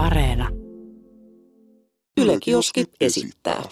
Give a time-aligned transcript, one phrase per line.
[0.00, 0.48] Areena.
[2.16, 3.62] Yle Kioski esittää.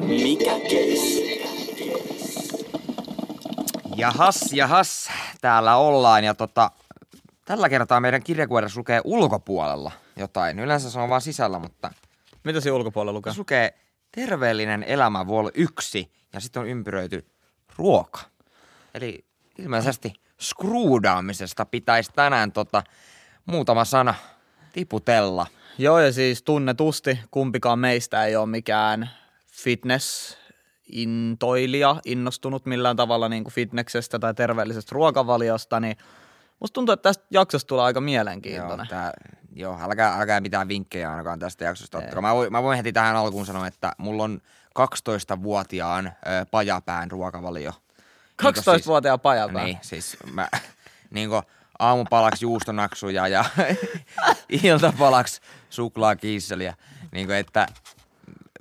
[0.00, 1.42] Mikä keissi?
[3.96, 6.70] Jahas, jahas, täällä ollaan ja tota,
[7.44, 10.58] tällä kertaa meidän kirjakuoressa lukee ulkopuolella jotain.
[10.58, 11.90] Yleensä se on vaan sisällä, mutta
[12.44, 13.30] Mitä siinä ulkopuolella lukee?
[13.30, 13.74] tässä lukee
[14.12, 17.26] terveellinen elämä vol 1 ja sitten on ympyröity
[17.76, 18.20] ruoka.
[18.94, 19.24] Eli
[19.58, 20.12] ilmeisesti
[20.42, 22.82] skruudaamisesta pitäisi tänään tota,
[23.46, 24.14] muutama sana
[24.72, 25.46] tiputella.
[25.78, 29.10] Joo, ja siis tunnetusti kumpikaan meistä ei ole mikään
[29.52, 30.38] fitness
[30.92, 35.96] intoilija, innostunut millään tavalla niin kuin fitneksestä tai terveellisestä ruokavaliosta, niin
[36.60, 38.86] musta tuntuu, että tästä jaksosta tulee aika Joo, mielenkiintoinen.
[38.88, 39.12] tää,
[39.54, 42.22] joo älkää, älkää mitään vinkkejä ainakaan tästä jaksosta ottakaa.
[42.22, 44.40] Mä, voin, mä voin heti tähän alkuun sanoa, että mulla on
[44.78, 47.72] 12-vuotiaan ö, pajapään ruokavalio.
[48.42, 49.64] Niin kuin 12-vuotiaan pajapää.
[49.64, 50.48] Niin, siis mä
[51.14, 51.30] niin
[51.78, 53.44] aamupalaksi juustonaksuja ja
[54.62, 55.40] iltapalaksi
[55.70, 56.74] suklaakiisseliä.
[57.12, 57.66] Niin kuin, että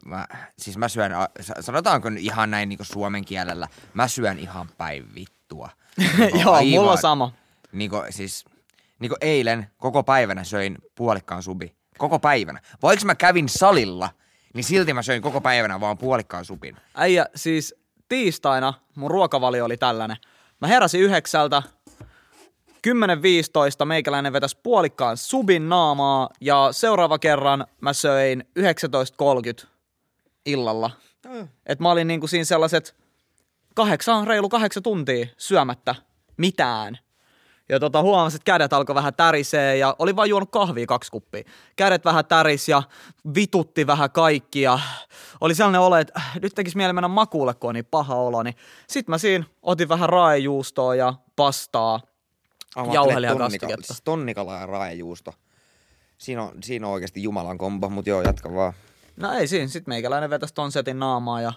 [0.05, 1.11] mä, siis mä syön,
[1.59, 5.69] sanotaanko ihan näin niin kuin suomen kielellä, mä syön ihan päin vittua.
[5.97, 7.33] Niin kuin Joo, aivan- mulla sama.
[7.71, 8.45] Niin kuin, siis,
[8.99, 11.75] niin kuin eilen koko päivänä söin puolikkaan subi.
[11.97, 12.61] Koko päivänä.
[12.81, 14.09] Vaikka mä kävin salilla,
[14.53, 16.77] niin silti mä söin koko päivänä vaan puolikkaan subin.
[16.95, 17.75] Äijä, siis
[18.11, 20.17] tiistaina mun ruokavalio oli tällainen.
[20.61, 21.63] Mä heräsin yhdeksältä,
[22.87, 28.43] 10.15 meikäläinen vetäisi puolikkaan subin naamaa ja seuraava kerran mä söin
[29.61, 29.67] 19.30
[30.45, 30.91] illalla.
[31.65, 32.95] Et mä olin niinku siinä sellaiset
[33.75, 35.95] kahdeksan, reilu kahdeksan tuntia syömättä
[36.37, 36.97] mitään.
[37.71, 41.43] Ja tota, huomasin, että kädet alkoi vähän tärisee ja oli vain juonut kahvia kaksi kuppia.
[41.75, 42.83] Kädet vähän täris ja
[43.35, 44.79] vitutti vähän kaikki ja
[45.41, 48.43] oli sellainen olo, että äh, nyt tekisi mieli mennä makuulle, kun on niin paha olo.
[48.43, 48.55] Niin
[48.87, 51.99] sit mä siinä otin vähän raajuustoa ja pastaa.
[52.91, 53.87] Jauhelia kastiketta.
[53.87, 55.33] Siis tonnikala ja raajajuusto.
[56.17, 58.73] Siinä on, siinä on oikeasti Jumalan kombo, mutta joo, jatka vaan.
[59.15, 61.53] No ei siinä, sit meikäläinen vetäisi ton setin naamaa ja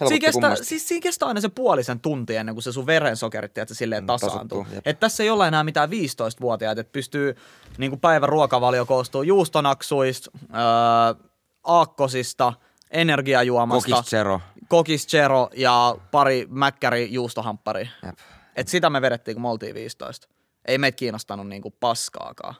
[0.00, 3.58] Helpotti Siinä kestää, siis siinä kestää aina se puolisen tuntia ennen kuin se sun verensokerit
[3.58, 4.38] että silleen Mm, tasaantuu.
[4.38, 4.86] tasoittuu, jep.
[4.86, 7.36] Että tässä ei ole enää mitään 15-vuotiaita, että pystyy,
[7.78, 11.24] niin kuin päivän ruokavalio koostuu juustonaksuista, öö,
[11.64, 12.52] aakkosista,
[12.90, 14.40] energiajuomasta, Kokis Zero.
[14.68, 17.88] kokis Zero ja pari mäkkäri juustohamppari.
[18.06, 18.18] Jep.
[18.56, 20.28] Et sitä me vedettiin, kun me oltiin 15.
[20.64, 22.54] Ei meitä kiinnostanut niinku paskaakaan.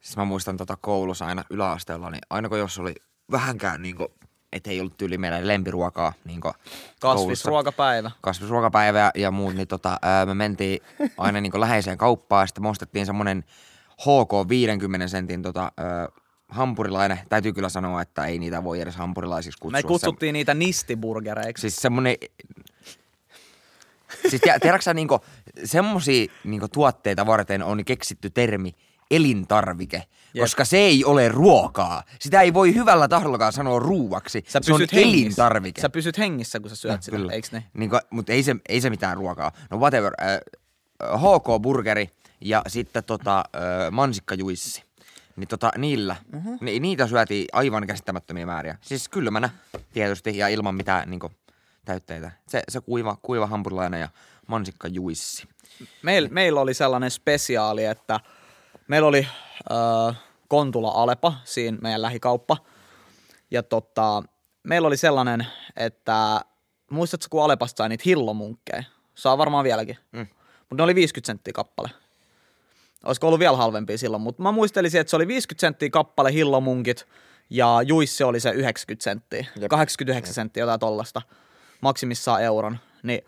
[0.00, 2.94] Siis mä muistan tota koulussa aina yläasteella, niin aina kun jos oli
[3.30, 4.08] vähänkään niinku,
[4.56, 6.52] et ei ollut tyyli meidän lempiruokaa niinku
[7.00, 7.26] koulussa.
[7.26, 8.10] Kasvisruokapäivä.
[8.20, 10.80] kasvisruokapäivä ja, ja muut, niin tota, ää, me mentiin
[11.18, 13.44] aina niin läheiseen kauppaan ja sitten me ostettiin semmonen
[14.00, 16.08] HK 50 sentin tota, ää,
[16.48, 17.18] hampurilainen.
[17.28, 19.78] Täytyy kyllä sanoa, että ei niitä voi edes hampurilaisiksi kutsua.
[19.78, 21.60] Me kutsuttiin niitä nistiburgereiksi.
[21.60, 22.16] Siis semmonen...
[24.28, 25.20] Siis tiedä- tiedätkö niinku,
[25.64, 28.74] semmosia niinku tuotteita varten on keksitty termi
[29.10, 29.96] elintarvike,
[30.34, 30.42] Jep.
[30.42, 32.02] koska se ei ole ruokaa.
[32.20, 34.44] Sitä ei voi hyvällä tahdollakaan sanoa ruuaksi.
[34.48, 35.08] Sä se on hengissä.
[35.08, 35.80] elintarvike.
[35.80, 37.64] Sä pysyt hengissä, kun sä syöt sitä, eiks ne?
[37.74, 39.52] Niin kuin, mutta ei se, ei se mitään ruokaa.
[39.70, 40.12] No whatever.
[40.20, 40.40] Äh,
[41.02, 44.82] HK-burgeri ja sitten tota, äh, mansikkajuissi.
[45.36, 46.58] Niin tota, niillä, uh-huh.
[46.60, 48.78] ni, niitä syötiin aivan käsittämättömiä määriä.
[48.80, 49.50] Siis kylmänä
[49.92, 51.20] tietysti ja ilman mitään niin
[51.84, 52.30] täytteitä.
[52.46, 54.08] Se, se kuiva, kuiva hampurilainen ja
[54.46, 55.48] mansikkajuissi.
[56.02, 58.20] Meil, meillä oli sellainen spesiaali, että
[58.88, 59.26] meillä oli
[59.70, 60.16] äh,
[60.48, 62.56] Kontula Alepa, siinä meidän lähikauppa.
[63.50, 64.22] Ja tota,
[64.62, 66.40] meillä oli sellainen, että
[66.90, 68.84] muistatko kun Alepasta sai niitä hillomunkkeja?
[69.14, 69.96] Saa varmaan vieläkin.
[70.12, 70.26] Mm.
[70.58, 71.90] Mutta ne oli 50 senttiä kappale.
[73.04, 77.06] Olisiko ollut vielä halvempia silloin, mutta mä muistelisin, että se oli 50 senttiä kappale hillomunkit
[77.50, 79.70] ja juissi oli se 90 senttiä, Jep.
[79.70, 81.22] 89 senttiä jotain tollasta,
[81.80, 82.78] maksimissaan euron.
[83.02, 83.24] Niin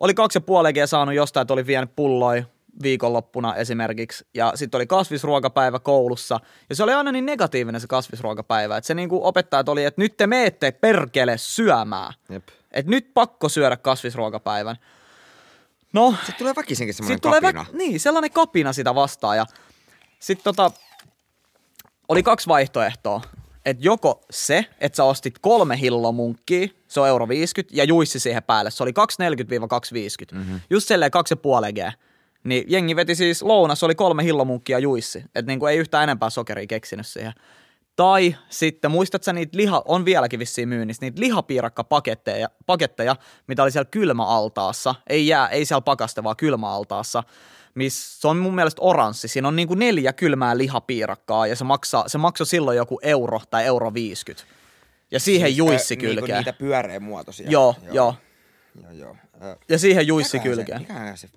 [0.00, 0.38] oli kaksi
[0.76, 2.44] ja saanut jostain, että oli vienyt pulloi
[2.82, 6.40] viikonloppuna esimerkiksi, ja sitten oli kasvisruokapäivä koulussa,
[6.70, 10.16] ja se oli aina niin negatiivinen se kasvisruokapäivä, että se niinku opettajat oli, että nyt
[10.16, 12.14] te meette perkele syömään,
[12.72, 14.76] että nyt pakko syödä kasvisruokapäivän.
[15.92, 17.66] No, Sitten tulee väkisinkin semmoinen tulee kapina.
[17.68, 19.36] Vä- niin, sellainen kapina sitä vastaan.
[19.36, 19.46] Ja
[20.18, 20.70] sitten tota,
[22.08, 23.20] oli kaksi vaihtoehtoa.
[23.66, 28.42] Että joko se, että sä ostit kolme hillomunkkia, se on euro 50, ja juissi siihen
[28.42, 28.70] päälle.
[28.70, 30.38] Se oli 240-250.
[30.38, 30.60] Mm-hmm.
[30.70, 31.10] Just silleen
[31.68, 31.98] 2,5 G.
[32.44, 35.18] Niin jengi veti siis lounas, oli kolme hillomunkkia juissi.
[35.34, 37.32] Että niinku ei yhtään enempää sokeria keksinyt siihen.
[37.96, 43.16] Tai sitten, muistatko sä niitä liha, on vieläkin vissiin myynnissä, niitä lihapiirakkapaketteja, paketteja,
[43.46, 47.22] mitä oli siellä kylmäaltaassa, ei jää, ei siellä pakaste, vaan kylmäaltaassa,
[47.74, 49.28] missä se on mun mielestä oranssi.
[49.28, 53.66] Siinä on niinku neljä kylmää lihapiirakkaa ja se, maksaa, se maksoi silloin joku euro tai
[53.66, 54.44] euro 50.
[55.10, 56.38] Ja siihen siis, juissi Niinku kylkeen.
[56.38, 57.50] niitä pyöreä muotoisia.
[57.50, 58.14] Joo, joo.
[58.82, 59.16] joo, joo.
[59.44, 60.80] Ö, Ja siihen juissi mikähän se- kylkeen.
[60.80, 61.28] Mikähän se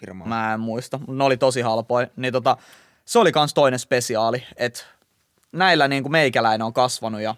[0.00, 0.26] firmaa?
[0.28, 2.06] Mä en muista, ne oli tosi halpoja.
[2.16, 2.56] Niin tota,
[3.04, 4.82] se oli kans toinen spesiaali, että
[5.52, 7.34] näillä niin kuin meikäläinen on kasvanut ja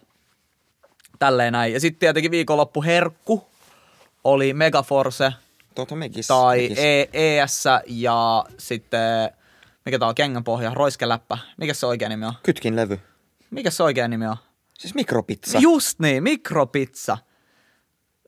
[1.18, 1.72] tälleen näin.
[1.72, 3.46] Ja sitten tietenkin viikonloppu herkku
[4.24, 5.32] oli Megaforce
[5.74, 6.26] Tuota mekis.
[6.26, 6.78] tai mekis.
[6.78, 9.30] e- ES ja sitten,
[9.86, 11.38] mikä tää on, kengänpohja, roiskeläppä.
[11.56, 12.32] Mikä se oikea nimi on?
[12.42, 13.00] Kytkin levy.
[13.50, 14.36] Mikä se oikea nimi on?
[14.78, 15.58] Siis mikropizza.
[15.58, 17.18] Just niin, mikropizza.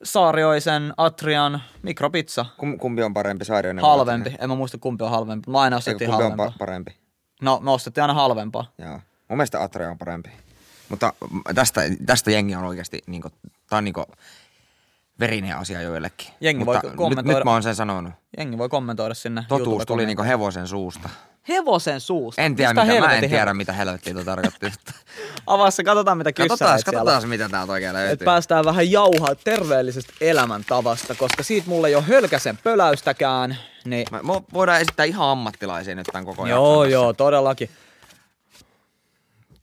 [0.04, 2.46] Saarioisen, Atrian, mikropizza.
[2.56, 3.82] Kum, kumpi on parempi Saarioinen?
[3.82, 4.28] vai Halvempi.
[4.28, 4.44] Atrian?
[4.44, 5.50] En mä muista kumpi on halvempi.
[5.50, 6.48] Mä aina ostettiin kumpi on halvempaa.
[6.54, 6.96] pa- parempi?
[7.42, 8.72] No, me ostettiin aina halvempaa.
[8.78, 9.00] Joo.
[9.28, 10.30] Mun mielestä Atria on parempi.
[10.88, 11.12] Mutta
[11.54, 13.30] tästä, tästä jengi on oikeasti, niinku,
[13.70, 14.04] tää on niinku
[15.20, 16.28] verinen asia joillekin.
[16.40, 17.38] Jengi voi Mutta nyt, kommentoida.
[17.38, 18.12] nyt mä oon sen sanonut.
[18.38, 19.44] Jengi voi kommentoida sinne.
[19.48, 21.08] Totuus tuli niinku hevosen suusta.
[21.48, 22.42] Hevosen suusta.
[22.42, 24.66] En tiedä, Mistä mitä, mä en tiedä hevo- mitä helvettiä tuo tarkoitti.
[25.46, 27.06] Avaa se, katsotaan mitä katsotaan, siellä on.
[27.06, 28.12] katsotaan mitä täältä oikein löytyy.
[28.12, 33.56] että päästään vähän jauhaa terveellisestä elämäntavasta, koska siitä mulla ei ole hölkäsen pöläystäkään.
[33.84, 34.06] Niin...
[34.10, 37.70] Mä, mä voidaan esittää ihan ammattilaisia nyt tämän koko Joo, jakson joo, todellakin.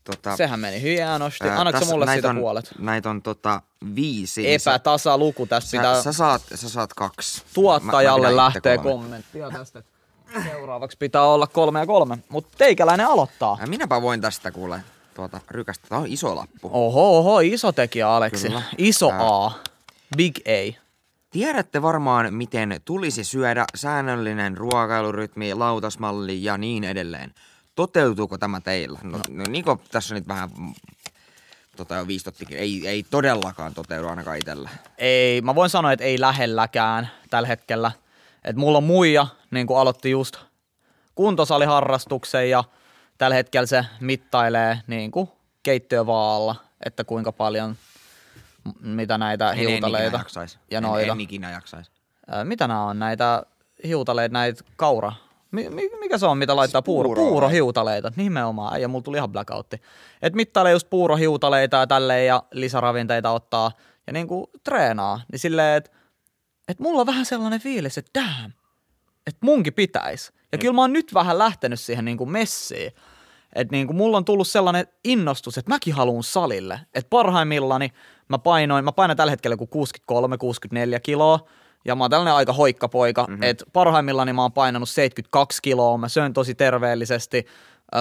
[0.04, 1.48] Tota, Sehän meni hienosti.
[1.48, 2.72] ää, Annatko sä tässä mulle siitä on, puolet?
[2.80, 3.62] Näitä on tota
[3.96, 4.54] viisi.
[4.54, 5.46] Epätasa luku.
[5.48, 7.44] Tässä Sä, pitää sä, saat, sä saat kaksi.
[7.54, 8.92] tuottajalle Mä- mä lähtee kolme.
[8.92, 9.80] kommenttia tästä.
[9.80, 9.92] että
[10.52, 12.18] Seuraavaksi pitää olla kolme ja kolme.
[12.30, 13.58] Mutta teikäläinen aloittaa.
[13.60, 14.82] Ää, Minäpä voin tästä kuule
[15.14, 15.88] tuota, rykästä.
[15.90, 16.70] Tämä on iso lappu.
[16.74, 18.48] Oho, oho, iso tekijä Aleksi.
[18.48, 18.62] Kyllä.
[18.78, 19.20] Iso Ää.
[19.46, 19.52] A.
[20.18, 20.82] Big A.
[21.32, 27.34] Tiedätte varmaan, miten tulisi syödä säännöllinen ruokailurytmi, lautasmalli ja niin edelleen.
[27.76, 29.00] Toteutuuko tämä teillä?
[29.04, 30.74] No, no niin kuin tässä nyt vähän mm,
[31.78, 34.70] tota jo viistottikin, ei, ei todellakaan toteudu ainakaan itsellä.
[34.98, 37.92] Ei, mä voin sanoa, että ei lähelläkään tällä hetkellä.
[38.44, 40.38] Et mulla on muija, niin kuin aloitti just
[41.16, 42.64] kuntosaliharrastuksen ja
[43.18, 45.30] tällä hetkellä se mittailee niin kuin
[45.64, 47.76] keittiövaalla, että kuinka paljon
[48.80, 50.60] mitä näitä En, en hiutaleita ikinä jaksais.
[50.72, 51.12] ja en, noita.
[51.12, 51.92] en ikinä jaksais.
[52.28, 53.44] Ää, mitä nämä on näitä
[53.84, 55.14] hiutaleita, näitä kaura?
[55.52, 57.08] Mi- mi- mikä se on, mitä laittaa puuro?
[57.08, 57.32] puuroa vai?
[57.32, 58.82] Puurohiutaleita, nimenomaan.
[58.82, 59.82] Ja mulla tuli ihan blackoutti.
[60.22, 63.72] Et mittailee just puurohiutaleita ja tälleen ja lisäravinteita ottaa
[64.08, 65.22] ja niinku treenaa.
[65.32, 65.92] Niin silleen, että
[66.68, 68.52] et mulla on vähän sellainen fiilis, että damn,
[69.28, 70.32] että munkin pitäisi.
[70.52, 72.92] Ja kyllä mä oon nyt vähän lähtenyt siihen niinku messiin.
[73.56, 76.80] Että niinku mulla on tullut sellainen innostus, että mäkin haluan salille.
[76.94, 77.92] Että parhaimmillani
[78.28, 79.70] mä painoin, mä painan tällä hetkellä kuin
[80.98, 81.40] 63-64 kiloa.
[81.86, 83.44] Ja mä oon tällainen aika hoikka poika, mm-hmm.
[83.44, 87.46] että parhaimmillani mä oon painanut 72 kiloa, mä söin tosi terveellisesti.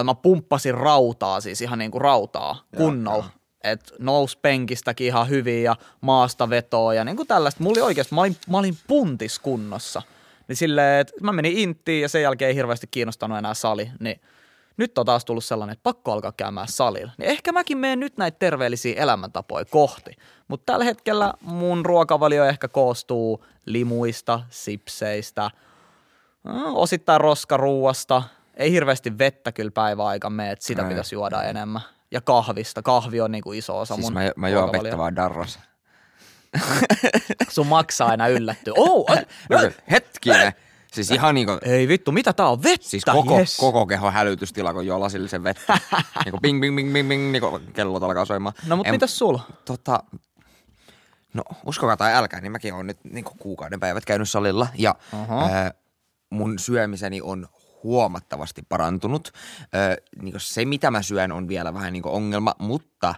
[0.03, 3.25] Mä pumppasin rautaa, siis ihan niinku rautaa kunnolla.
[3.63, 7.63] Että nous penkistäkin ihan hyvin ja maasta vetoa ja niinku tällaista.
[7.63, 10.01] Mulla oli oikeasti, mä olin, mä olin puntiskunnossa.
[10.47, 13.91] Niin silleen, että mä menin inttiin ja sen jälkeen ei hirveästi kiinnostanut enää sali.
[13.99, 14.21] Niin
[14.77, 17.11] nyt on taas tullut sellainen, että pakko alkaa käymään salilla.
[17.17, 20.11] Niin ehkä mäkin menen nyt näitä terveellisiä elämäntapoja kohti.
[20.47, 25.51] Mutta tällä hetkellä mun ruokavalio ehkä koostuu limuista, sipseistä, äh,
[26.73, 28.23] osittain roskaruuasta.
[28.53, 30.89] Ei hirveästi vettä kyllä päiväaikaan mene, että sitä Ei.
[30.89, 31.81] pitäisi juoda enemmän.
[32.11, 32.81] Ja kahvista.
[32.81, 35.59] Kahvi on niinku iso osa Siis mun mä, mä juon vettä vaan darras.
[37.49, 38.73] Sun maksaa aina yllättyä.
[38.77, 40.53] Oh, ai, No, hetkinen.
[40.93, 42.63] Siis ihan niinku, ei vittu, mitä tää on?
[42.63, 43.57] Vettä, siis koko, yes.
[43.57, 45.77] koko keho hälytystila, kun juo lasillisen vettä.
[46.25, 48.55] niinku ping, ping, ping, ping, ping, niinku kellot alkaa soimaan.
[48.67, 49.41] No mut En- mitäs sulla?
[49.65, 50.03] Tota,
[51.33, 55.49] no uskokaa tai älkää, niin mäkin olen nyt niin kuukauden päivät käynyt salilla ja Aha.
[55.51, 55.73] ää,
[56.29, 57.47] mun syömiseni on
[57.83, 59.31] huomattavasti parantunut.
[59.73, 63.15] Ää, niin se, mitä mä syön, on vielä vähän niin ongelma, mutta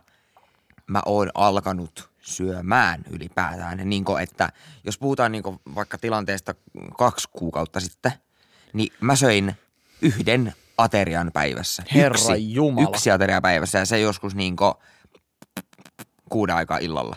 [0.88, 3.90] mä oon alkanut syömään ylipäätään.
[3.90, 4.50] Niin kuin, että
[4.84, 6.56] jos puhutaan niin kuin vaikka tilanteesta
[6.98, 8.12] kaksi kuukautta sitten,
[8.74, 9.56] niin mä söin
[10.02, 11.84] yhden aterian päivässä.
[11.94, 12.90] Herra yksi, Jumala.
[12.90, 14.74] Yksi ateria päivässä ja se joskus niin kuin
[16.30, 17.16] kuuden aikaa illalla.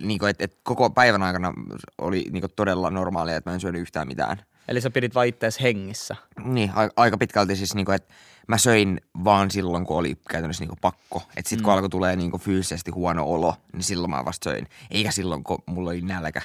[0.00, 1.52] Niin kuin, et, et koko päivän aikana
[1.98, 4.42] oli niin kuin todella normaalia, että mä en syönyt yhtään mitään.
[4.68, 6.16] Eli sä pidit vaan ittees hengissä.
[6.44, 8.14] Niin, a- aika pitkälti siis, niin kuin, että
[8.48, 11.22] mä söin vaan silloin, kun oli käytännössä niin kuin pakko.
[11.36, 14.68] Että sit kun alkoi tulee niin kuin fyysisesti huono olo, niin silloin mä vasta söin.
[14.90, 16.42] Eikä silloin, kun mulla oli nälkä.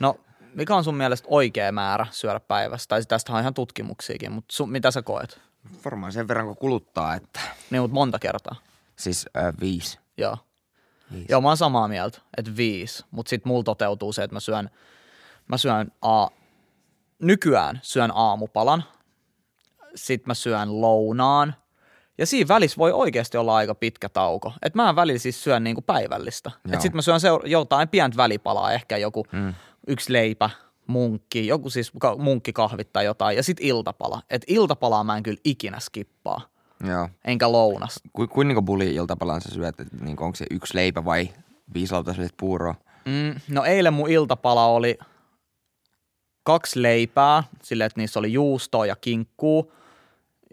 [0.00, 0.20] No,
[0.54, 2.88] mikä on sun mielestä oikea määrä syödä päivässä?
[2.88, 5.40] Tai tästä on ihan tutkimuksiakin, mutta sun, mitä sä koet?
[5.84, 8.56] Varmaan sen verran, kun kuluttaa, että Niin, mutta monta kertaa.
[8.96, 9.98] siis äh, viisi.
[10.16, 10.38] Joo.
[11.12, 11.26] Viisi.
[11.28, 13.04] Joo, mä oon samaa mieltä, että viisi.
[13.10, 14.70] Mutta sit mulla toteutuu se, että mä syön,
[15.48, 16.26] mä syön a,
[17.18, 18.84] nykyään syön aamupalan,
[19.94, 21.54] sit mä syön lounaan,
[22.18, 24.52] ja siinä välissä voi oikeasti olla aika pitkä tauko.
[24.62, 26.50] Et mä välillä siis syön niinku päivällistä.
[26.64, 26.74] Joo.
[26.74, 29.54] Et sit mä syön seura- jotain pientä välipalaa, ehkä joku mm.
[29.86, 30.50] yksi leipä,
[30.86, 34.22] munkki, joku siis ka- munkkikahvit tai jotain, ja sit iltapala.
[34.30, 36.40] Et iltapalaa mä en kyllä ikinä skippaa,
[36.86, 37.08] Joo.
[37.24, 38.00] enkä lounas.
[38.12, 39.74] Ku, kuin niin buli iltapalan sä syöt?
[40.00, 41.28] Niin onko se yksi leipä vai
[41.74, 42.74] viisi lautasellit puuroa?
[43.04, 44.98] Mm, no eilen mun iltapala oli
[46.42, 49.72] kaksi leipää, silleen, että niissä oli juustoa ja kinkkuu.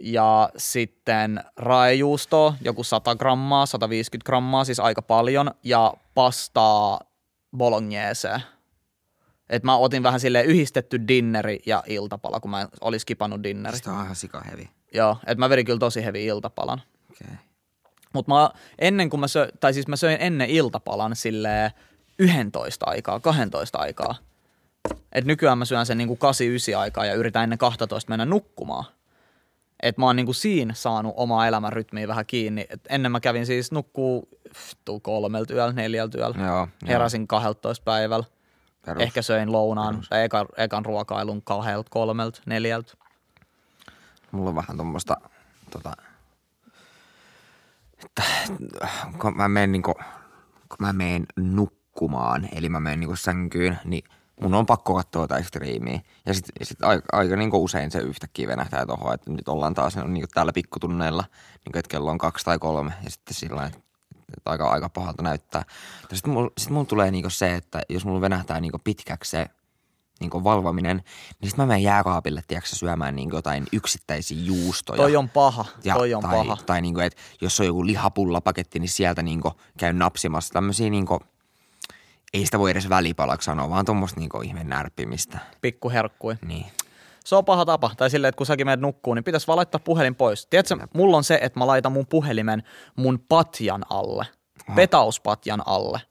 [0.03, 5.51] Ja sitten raejuustoa, joku 100 grammaa, 150 grammaa, siis aika paljon.
[5.63, 6.99] Ja pastaa
[7.57, 8.41] bolognese.
[9.49, 13.77] Et mä otin vähän silleen yhdistetty dinneri ja iltapala, kun mä olin skipannut dinneri.
[13.77, 14.69] Sitä on ihan sikahevi.
[14.93, 16.81] Joo, että mä vedin kyllä tosi hevi iltapalan.
[17.11, 17.35] Okay.
[18.13, 21.71] Mutta mä ennen kuin mä söin, tai siis mä söin ennen iltapalan silleen
[22.19, 24.15] 11 aikaa, 12 aikaa.
[25.11, 26.17] Et nykyään mä syön sen niinku
[26.73, 28.85] 8-9 aikaa ja yritän ennen 12 mennä nukkumaan.
[29.81, 32.65] Et mä oon niinku siinä saanut omaa elämän rytmiä vähän kiinni.
[32.69, 34.29] Et ennen mä kävin siis nukkuu
[34.85, 36.45] tuu kolmelta yöllä, neljältä yöllä.
[36.45, 38.25] Joo, Heräsin 12 päivällä.
[38.85, 39.03] Perus.
[39.03, 42.93] Ehkä söin lounaan tai ekan, ekan ruokailun kahdelta, kolmelta, neljältä.
[44.31, 45.17] Mulla on vähän tuommoista,
[45.71, 45.93] tota,
[48.05, 48.23] että
[49.21, 49.93] kun mä menen, niinku,
[50.69, 54.03] kun mä menen nukkumaan, eli mä menen niinku sänkyyn, niin
[54.41, 55.99] mun on pakko katsoa jotain striimiä.
[56.25, 59.95] Ja sit, sit aika, aika niinku usein se yhtäkkiä venähtää tohon, että nyt ollaan taas
[59.95, 61.23] niinku täällä pikkutunneilla,
[61.65, 63.79] niinku, että kello on kaksi tai kolme, ja sitten sillä että
[64.45, 65.63] aika, aika pahalta näyttää.
[66.13, 69.45] Sitten mulla, sit mulla tulee niinku se, että jos mulla venähtää niinku pitkäksi se
[70.19, 70.97] niin valvominen,
[71.41, 74.97] niin sitten mä menen jääkaapille, tiedätkö, syömään niin jotain yksittäisiä juustoja.
[74.97, 76.57] Toi on paha, ja, toi on tai, paha.
[76.65, 80.89] Tai niin kuin, että jos on joku lihapullapaketti, niin sieltä niin kuin käyn napsimassa tämmöisiä
[80.89, 81.19] niin kuin,
[82.33, 85.39] ei sitä voi edes välipalaksi sanoa, vaan tuommoista niin ihmeen närppimistä.
[85.61, 86.35] Pikku herkkui.
[86.47, 86.65] Niin.
[87.25, 87.91] Se on paha tapa.
[87.97, 90.45] Tai silleen, että kun säkin menet nukkuun, niin pitäisi vaan laittaa puhelin pois.
[90.45, 92.63] Tiedätkö, mulla on se, että mä laitan mun puhelimen
[92.95, 94.25] mun patjan alle.
[94.75, 96.01] Petauspatjan alle.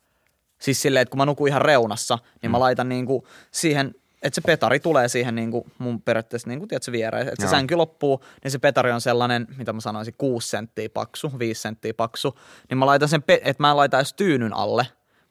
[0.60, 4.40] Siis silleen, että kun mä nukun ihan reunassa, niin mä laitan niinku siihen, että se
[4.40, 7.28] petari tulee siihen niinku mun periaatteessa niinku, tiedätkö, viereen.
[7.28, 11.32] Että se sänky loppuu, niin se petari on sellainen, mitä mä sanoisin, 6 senttiä paksu,
[11.38, 12.38] 5 senttiä paksu.
[12.70, 14.86] Niin mä laitan sen, pe- että mä en laita edes tyynyn alle,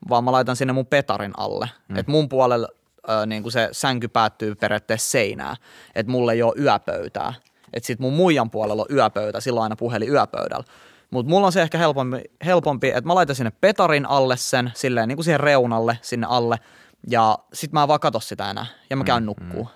[0.10, 1.70] vaan mä laitan sinne mun petarin alle.
[1.88, 1.98] Mm.
[1.98, 2.68] Että mun puolella
[3.10, 5.56] ö, niin kuin se sänky päättyy periaatteessa seinään,
[5.96, 7.34] että mulla ei ole yöpöytää.
[7.74, 10.66] Että sit mun muijan puolella on yöpöytä, silloin aina puhelin yöpöydällä.
[11.12, 15.08] Mutta mulla on se ehkä helpompi, helpompi että mä laitan sinne petarin alle sen, silleen
[15.08, 16.58] niin kuin siihen reunalle sinne alle,
[17.08, 19.70] ja sit mä en vaan katso sitä enää, ja mä käyn nukkuu.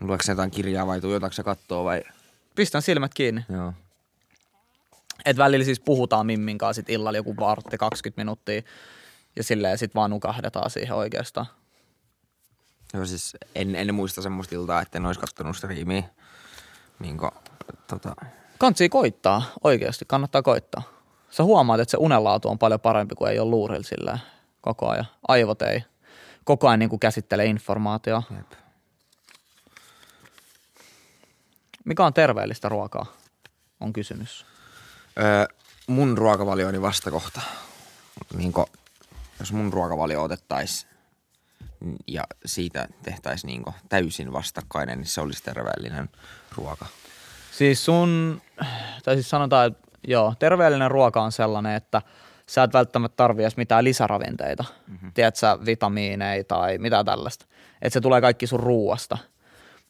[0.00, 2.02] Lueeko se jotain kirjaa vai tuijotaanko se kattoo vai?
[2.54, 3.44] Pistän silmät kiinni.
[3.48, 3.72] Joo.
[5.24, 8.62] Et välillä siis puhutaan Mimmin kanssa sit illalla joku vartti 20 minuuttia,
[9.36, 11.46] ja silleen sit vaan nukahdetaan siihen oikeastaan.
[12.94, 16.02] Joo, siis en, en muista semmoista iltaa, että en olisi kattonut striimiä.
[16.98, 17.30] Niin kuin,
[17.86, 18.14] tota,
[18.58, 20.82] Kansi koittaa, oikeasti kannattaa koittaa.
[21.30, 24.18] Sä huomaat, että se unenlaatu on paljon parempi kuin ei ole luurilla silleen
[24.60, 25.06] koko ajan.
[25.28, 25.84] Aivot ei
[26.44, 28.34] koko ajan niin kuin käsittele informaatiota.
[28.36, 28.52] jep.
[31.84, 33.06] Mikä on terveellistä ruokaa,
[33.80, 34.46] on kysymys.
[35.18, 35.46] Öö,
[35.86, 37.40] mun ruokavalioni vastakohta.
[38.34, 38.66] Niin kuin,
[39.40, 40.90] jos mun ruokavalio otettaisiin
[42.06, 46.08] ja siitä tehtäisiin niin täysin vastakkainen, niin se olisi terveellinen
[46.56, 46.86] ruoka.
[47.52, 48.42] Siis sun,
[49.04, 52.02] tai siis sanotaan, että joo, terveellinen ruoka on sellainen, että
[52.46, 54.64] sä et välttämättä tarvii edes mitään lisäravinteita.
[54.86, 55.12] Mm-hmm.
[55.12, 57.46] Tiedätkö, sä, vitamiineja tai mitä tällaista.
[57.82, 59.18] Että se tulee kaikki sun ruuasta.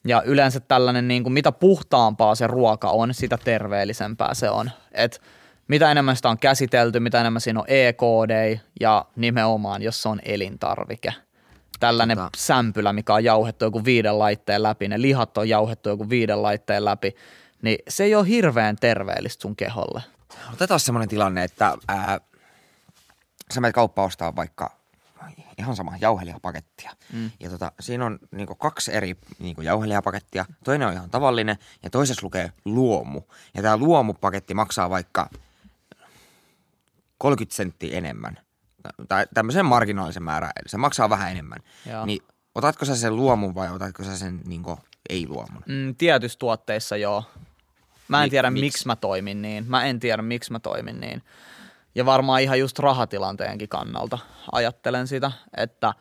[0.05, 4.71] Ja yleensä tällainen, niin kuin, mitä puhtaampaa se ruoka on, sitä terveellisempää se on.
[4.91, 5.21] Et
[5.67, 10.19] mitä enemmän sitä on käsitelty, mitä enemmän siinä on EKD ja nimenomaan, jos se on
[10.25, 11.13] elintarvike.
[11.79, 16.09] Tällainen Tota- sämpylä, mikä on jauhettu joku viiden laitteen läpi, ne lihat on jauhettu joku
[16.09, 17.15] viiden laitteen läpi,
[17.61, 20.01] niin se ei ole hirveän terveellistä sun keholle.
[20.53, 22.19] Otetaan semmoinen tilanne, että ää,
[23.53, 24.81] sä menet kauppaan ostaa vaikka
[25.57, 26.91] ihan sama jauhelihapakettia.
[27.13, 27.31] Mm.
[27.39, 30.45] Ja tota, siinä on niinku kaksi eri niinku jauhelihapakettia.
[30.63, 33.21] Toinen on ihan tavallinen ja toisessa lukee luomu.
[33.53, 35.29] Ja tämä luomupaketti maksaa vaikka
[37.21, 38.37] 30 senttiä enemmän.
[39.07, 40.51] Tai tämmöisen marginaalisen määrän.
[40.65, 41.59] Se maksaa vähän enemmän.
[41.89, 42.05] Joo.
[42.05, 42.21] Niin
[42.55, 45.63] otatko sä sen luomun vai otatko sä sen niinku ei-luomun?
[45.67, 47.23] Mm, tietyissä tuotteissa joo.
[48.07, 48.65] Mä en Mi- tiedä, miksi?
[48.65, 49.65] miksi mä toimin niin.
[49.67, 51.21] Mä en tiedä, miksi mä toimin niin.
[51.95, 54.19] Ja varmaan ihan just rahatilanteenkin kannalta
[54.51, 55.93] ajattelen sitä, että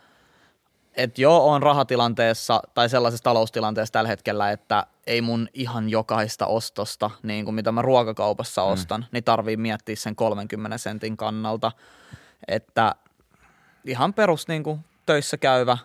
[0.96, 7.10] et joo, on rahatilanteessa tai sellaisessa taloustilanteessa tällä hetkellä, että ei mun ihan jokaista ostosta,
[7.22, 11.72] niin kuin mitä mä ruokakaupassa ostan, niin tarvii miettiä sen 30 sentin kannalta.
[12.48, 12.94] Että
[13.84, 15.78] ihan perus niin kuin töissä käyvä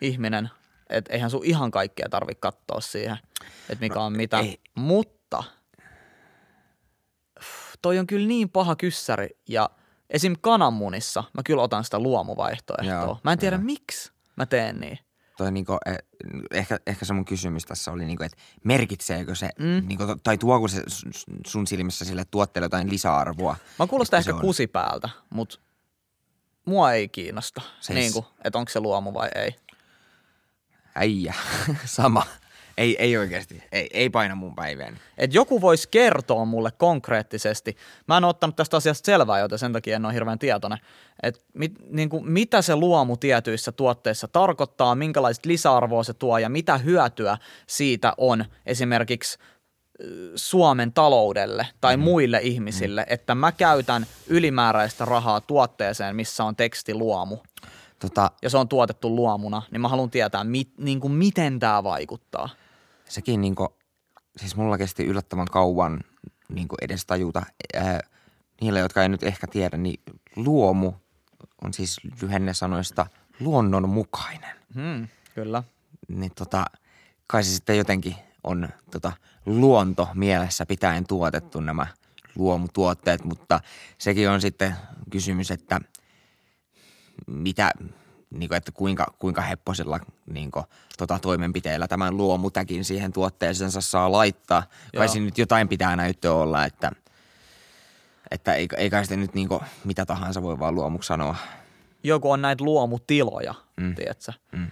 [0.00, 0.50] ihminen,
[0.90, 3.18] että eihän sun ihan kaikkea tarvi katsoa siihen,
[3.68, 4.38] että mikä on mitä.
[4.38, 4.60] ei.
[4.74, 5.44] Mutta
[7.82, 9.70] toi on kyllä niin paha kyssäri ja
[10.10, 10.36] esim.
[10.40, 13.04] kananmunissa mä kyllä otan sitä luomuvaihtoehtoa.
[13.04, 13.64] Joo, mä en tiedä joo.
[13.64, 14.98] miksi mä teen niin.
[15.36, 15.96] Toi niinku, eh,
[16.50, 19.88] ehkä, ehkä se mun kysymys tässä oli, niinku, että merkitseekö se, mm.
[19.88, 20.82] niinku, tai tuoko se
[21.46, 23.56] sun- silmissä sille tuotteelle jotain lisäarvoa?
[23.78, 25.58] Mä kuulostan ehkä on- kusipäältä, mutta
[26.64, 29.56] mua ei kiinnosta, Siis- niin kuin, että onko se luomu vai ei.
[30.94, 31.34] äijä,
[31.84, 32.26] sama.
[32.80, 34.96] Ei, ei oikeasti, ei, ei paina mun päiveeni.
[35.18, 37.76] että joku voisi kertoa mulle konkreettisesti.
[38.08, 40.78] Mä en ole ottanut tästä asiasta selvää, joten sen takia en ole hirveän tietoinen,
[41.22, 46.48] että mit, niin kuin, mitä se luomu tietyissä tuotteissa tarkoittaa, minkälaista lisäarvoa se tuo ja
[46.48, 49.38] mitä hyötyä siitä on esimerkiksi
[50.34, 52.02] Suomen taloudelle tai mm.
[52.02, 53.12] muille ihmisille, mm.
[53.12, 57.38] että mä käytän ylimääräistä rahaa tuotteeseen, missä on teksti luomu
[58.00, 61.84] Tota, ja se on tuotettu luomuna, niin mä haluan tietää, mit, niin kuin miten tämä
[61.84, 62.48] vaikuttaa.
[63.10, 63.76] Sekin niinku,
[64.36, 66.00] siis mulla kesti yllättävän kauan
[66.48, 67.42] niinku edes tajuta.
[67.74, 68.00] Ää,
[68.60, 70.00] niille, jotka ei nyt ehkä tiedä, niin
[70.36, 70.92] luomu
[71.64, 73.06] on siis lyhennesanoista
[73.40, 74.56] luonnonmukainen.
[74.74, 75.62] Hmm, kyllä.
[76.08, 76.64] Niin tota,
[77.26, 79.12] kai se sitten jotenkin on tota,
[79.46, 81.86] luonto mielessä pitäen tuotettu nämä
[82.36, 83.60] luomutuotteet, mutta
[83.98, 84.76] sekin on sitten
[85.10, 85.80] kysymys, että
[87.26, 87.70] mitä,
[88.30, 90.64] niin kuin, että kuinka, kuinka hepposilla niin kuin,
[90.98, 94.62] tota, toimenpiteillä tämän luomutäkin siihen tuotteeseensa saa laittaa.
[94.96, 96.92] Kai siinä nyt jotain pitää näyttöä olla, että,
[98.30, 101.36] että ei, ei kai sitten nyt niin kuin, mitä tahansa voi vaan luomuksi sanoa.
[102.02, 103.94] Joku on näitä luomutiloja, mm.
[103.94, 104.32] Tiedätkö?
[104.52, 104.70] Mm.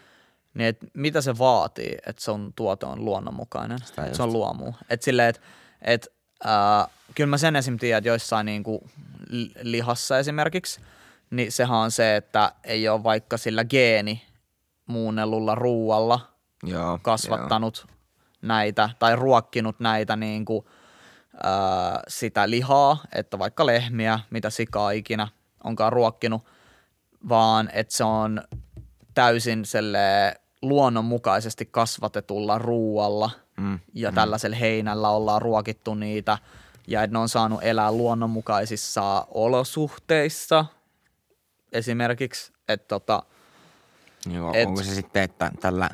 [0.54, 4.16] Niin et mitä se vaatii, että se on tuote on luonnonmukainen, Sitä että just.
[4.16, 4.72] se on luomu.
[4.90, 5.40] Että silleen, että
[5.82, 6.06] et,
[6.46, 7.78] äh, kyllä mä sen esim.
[7.78, 8.88] tiedän, että joissain niinku
[9.28, 10.80] li- lihassa esimerkiksi,
[11.30, 14.22] niin sehän on se, että ei ole vaikka sillä geeni
[14.86, 16.20] muunnellulla ruualla
[16.62, 17.86] Joo, kasvattanut
[18.42, 20.66] näitä tai ruokkinut näitä niin kuin,
[21.42, 25.28] ää, sitä lihaa, että vaikka lehmiä, mitä sikaa ikinä
[25.64, 26.46] onkaan ruokkinut,
[27.28, 28.42] vaan että se on
[29.14, 36.38] täysin selle luonnonmukaisesti kasvatetulla ruualla Mm, ja tällaisella heinällä ollaan ruokittu niitä
[36.86, 40.64] ja että ne on saanut elää luonnonmukaisissa olosuhteissa
[41.72, 43.22] esimerkiksi, että tota,
[44.32, 45.90] Joo, Et- onko se sitten, että tällä,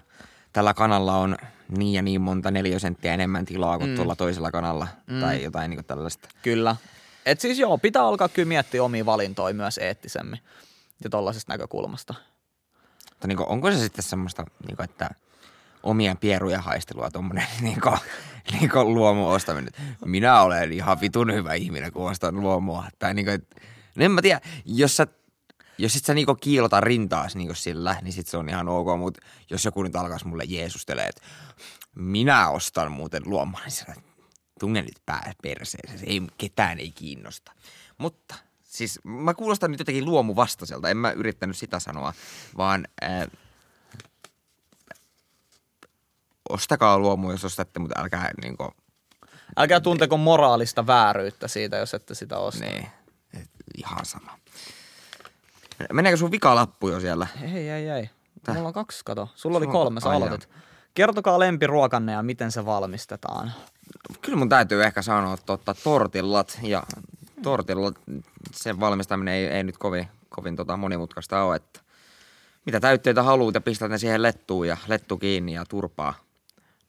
[0.53, 1.37] tällä kanalla on
[1.69, 3.97] niin ja niin monta neliösenttiä enemmän tilaa kuin mm.
[3.97, 5.21] tuolla toisella kanalla mm.
[5.21, 6.29] tai jotain niin tällaista.
[6.43, 6.77] Kyllä.
[7.27, 10.41] Et siis joo, pitää alkaa kyllä miettiä omia valintoja myös eettisemmin
[11.05, 12.15] ja tollaisesta näkökulmasta.
[13.11, 15.11] Mutta niin kuin, onko se sitten semmoista, niin kuin, että
[15.83, 17.99] omia pieruja haistelua tuommoinen niin kuin,
[18.53, 19.73] niin kuin luomu ostaminen.
[20.05, 22.85] Minä olen ihan vitun hyvä ihminen, kun ostan luomua.
[22.99, 23.57] Tai niin kuin, että,
[23.99, 25.07] en mä tiedä, jos sä
[25.79, 29.23] jos sit sä niinku kiilota rintaas niinku sillä, niin sit se on ihan ok, mutta
[29.51, 31.23] jos joku nyt alkaisi mulle jeesustelee, että
[31.95, 33.95] minä ostan muuten luomaa, niin sillä
[34.61, 37.53] tunne nyt pää perseeseen, se ei, ketään ei kiinnosta.
[37.99, 42.13] Mutta siis mä kuulostan nyt jotenkin luomuvastaiselta, en mä yrittänyt sitä sanoa,
[42.57, 43.27] vaan äh,
[46.49, 48.75] ostakaa luomu, jos ostatte, mutta älkää niinku,
[49.57, 52.65] Älkää tunteko moraalista vääryyttä siitä, jos ette sitä osta.
[52.65, 54.39] et, ihan sama.
[55.93, 57.27] Meneekö sun vikalappu jo siellä?
[57.43, 58.11] Ei, ei, ei.
[58.45, 58.55] Täh?
[58.55, 59.29] Mulla on kaksi, kato.
[59.35, 60.49] Sulla oli Sulla- kolme, sä ai aloitit.
[60.95, 63.53] Kertokaa lempiruokanne ja miten se valmistetaan.
[64.23, 66.83] Kyllä mun täytyy ehkä sanoa totta, tortillat ja
[67.43, 67.95] tortillat,
[68.53, 71.81] sen valmistaminen ei, ei nyt kovin, kovin tota monimutkaista ole, että
[72.67, 76.15] mitä täytteitä haluat ja pistät ne siihen lettuun ja lettu kiinni ja turpaa,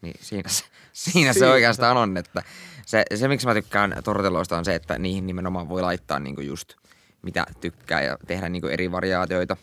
[0.01, 2.43] niin siinä se, siinä se oikeastaan on, että
[2.85, 6.73] se, se miksi mä tykkään tortilloista on se, että niihin nimenomaan voi laittaa niinku just
[7.25, 9.57] mitä tykkää ja tehdä niinku eri variaatioita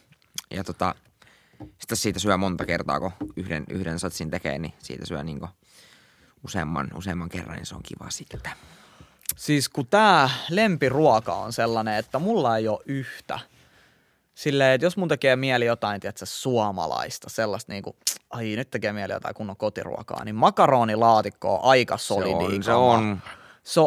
[0.50, 0.94] ja tota,
[1.78, 5.48] sitten siitä syö monta kertaa, kun yhden, yhden satsin tekee, niin siitä syö niinku
[6.44, 8.52] useamman, useamman kerran, niin se on kiva sitten.
[9.36, 13.38] Siis kun tää lempiruoka on sellainen, että mulla ei ole yhtä.
[14.34, 17.96] Silleen, että jos mun tekee mieli jotain, tiedätkö, suomalaista, sellaista niinku,
[18.30, 22.62] ai nyt tekee mieli jotain kunnon kotiruokaa, niin makaronilaatikko on aika solidi se on.
[22.62, 23.22] se on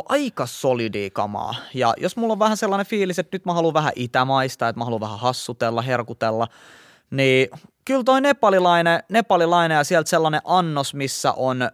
[0.09, 1.55] aika solidi kamaa.
[1.73, 4.85] Ja jos mulla on vähän sellainen fiilis, että nyt mä haluan vähän itämaista, että mä
[4.85, 6.47] haluan vähän hassutella, herkutella,
[7.11, 7.49] niin
[7.85, 11.69] kyllä toi nepalilainen, nepalilainen ja sieltä sellainen annos, missä on, öö,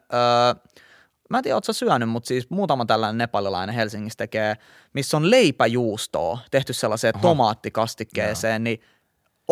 [1.30, 4.56] mä en tiedä, ootko sä syönyt, mutta siis muutama tällainen nepalilainen Helsingissä tekee,
[4.94, 7.22] missä on leipäjuustoa tehty sellaiseen Oho.
[7.22, 8.82] tomaattikastikkeeseen, niin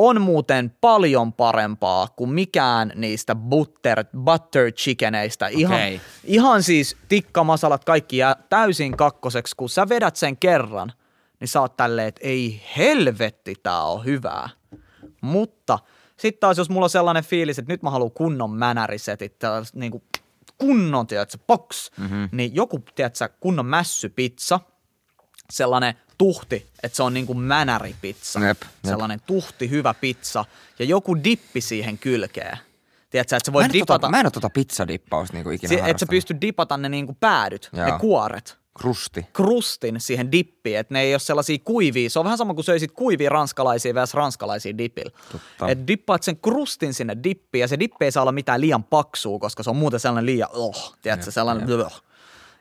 [0.02, 5.48] on muuten paljon parempaa kuin mikään niistä butter, butter chickeneistä.
[5.48, 6.02] Ihan, Okei.
[6.24, 10.94] ihan siis tikkamasalat kaikki jää täysin kakkoseksi, kun sä vedät sen kerran,
[11.40, 14.50] niin sä oot tälleen, että ei helvetti, tää on hyvää.
[15.22, 15.80] Mutta
[16.18, 20.04] sitten taas, jos mulla on sellainen fiilis, että nyt mä haluan kunnon mänärisetit, tällaiset niinku
[20.58, 22.30] kunnon, tiedätkö, box, mm-hmm.
[22.32, 24.60] niin joku, tiedätkö, kunnon mässypizza,
[25.50, 28.40] sellainen tuhti, että se on niinku mänäripizza.
[28.40, 28.72] Jep, jep.
[28.86, 30.46] Sellainen tuhti, hyvä pizza
[30.80, 32.58] ja joku dippi siihen kylkeen.
[33.10, 35.70] Tiedätkö, että sä Mä voit en, dipata, tota, mä en ole tota pizzadippausta niinku ikinä
[35.70, 37.86] si- että sä pystyt dipata ne niinku päädyt, Joo.
[37.86, 38.60] ne kuoret.
[38.80, 39.26] Krusti.
[39.34, 42.10] krustin siihen dippiin, että ne ei ole sellaisia kuivia.
[42.10, 44.14] Se on vähän sama kuin söisit kuivia ranskalaisia vs.
[44.14, 45.12] ranskalaisia dipillä.
[45.68, 49.40] Että dippaat sen krustin sinne dippiin ja se dippi ei saa olla mitään liian paksua,
[49.40, 52.04] koska se on muuten sellainen liian, oh, tiedätkö, sellainen, oh.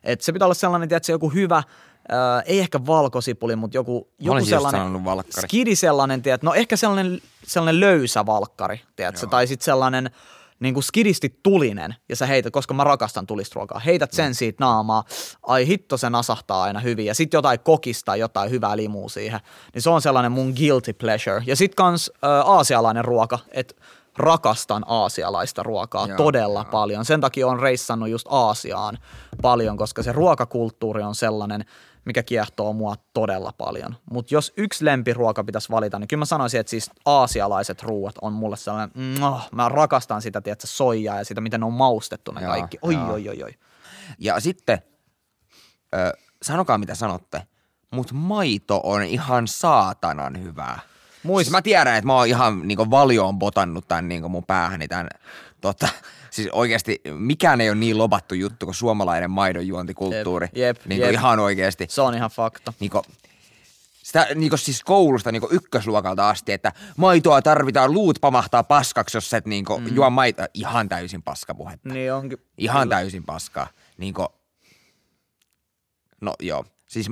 [0.05, 1.62] Että se pitää olla sellainen, tiedätkö, joku hyvä,
[2.12, 5.03] äh, ei ehkä valkosipuli, mutta joku, joku sellainen
[5.40, 10.11] skidi sellainen, tiedät, no ehkä sellainen, sellainen löysä valkkari, tiedätkö, tai sitten sellainen
[10.61, 15.05] niin kuin skidisti tulinen, ja sä heität, koska mä rakastan tulistruokaa, heität sen siitä naamaa,
[15.42, 19.40] ai hitto se nasahtaa aina hyvin, ja sitten jotain kokista, jotain hyvää limua siihen,
[19.75, 21.42] niin se on sellainen mun guilty pleasure.
[21.47, 23.75] Ja sitten kans äh, aasialainen ruoka, että
[24.18, 27.05] rakastan aasialaista ruokaa Joo, todella paljon.
[27.05, 28.99] Sen takia on reissannut just Aasiaan
[29.42, 31.64] paljon, koska se ruokakulttuuri on sellainen,
[32.09, 33.97] mikä kiehtoo mua todella paljon.
[34.11, 38.33] Mutta jos yksi lempiruoka pitäisi valita, niin kyllä mä sanoisin, että siis aasialaiset ruuat on
[38.33, 39.21] mulle sellainen, mm,
[39.53, 42.79] mä rakastan sitä, tiedätkö, soijaa ja sitä, miten ne on maustettu ne Joo, kaikki.
[42.83, 43.12] Oi, joo.
[43.12, 43.55] oi, oi, oi.
[44.18, 44.79] Ja sitten,
[45.94, 47.42] ö, sanokaa mitä sanotte,
[47.90, 50.81] mutta maito on ihan saatanan hyvää.
[51.27, 54.89] Muist- Siis mä tiedän, että mä oon ihan niinku valioon botannut tän niinku mun päähäni
[54.89, 55.09] tän,
[55.61, 55.89] tota,
[56.31, 60.47] siis oikeasti mikään ei ole niin lobattu juttu kuin suomalainen maidonjuontikulttuuri.
[60.47, 61.13] Jep, jep, niinku jep.
[61.13, 61.87] ihan oikeasti.
[61.89, 62.73] Se on ihan fakta.
[62.81, 63.03] Niinku,
[64.03, 69.47] sitä niinku siis koulusta niinku ykkösluokalta asti, että maitoa tarvitaan, luut pamahtaa paskaksi, jos et
[69.47, 69.95] niinku mm.
[69.95, 70.47] juo maitoa.
[70.55, 71.89] Ihan täysin paskapuhetta.
[71.89, 72.39] Niin onkin.
[72.59, 73.67] Ihan täysin paskaa.
[73.99, 74.27] Niinku,
[76.21, 77.11] no joo, siis